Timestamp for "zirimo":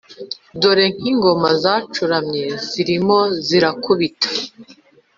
2.69-3.19